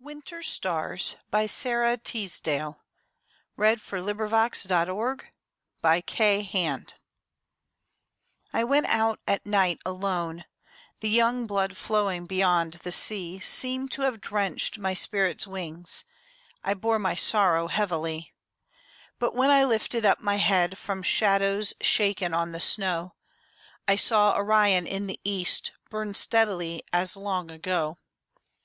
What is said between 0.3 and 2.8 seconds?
sky a sentry paces the sea